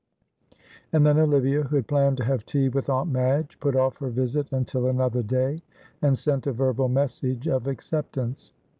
And 0.91 1.05
then 1.05 1.19
Olivia, 1.19 1.61
who 1.61 1.75
had 1.75 1.87
planned 1.87 2.17
to 2.17 2.23
have 2.23 2.43
tea 2.43 2.69
with 2.69 2.89
Aunt 2.89 3.11
Madge, 3.11 3.59
put 3.59 3.75
off 3.75 3.97
her 3.97 4.09
visit 4.09 4.51
until 4.51 4.87
another 4.87 5.21
day, 5.21 5.61
and 6.01 6.17
sent 6.17 6.47
a 6.47 6.51
verbal 6.51 6.89
message 6.89 7.47
of 7.47 7.67
acceptance. 7.67 8.51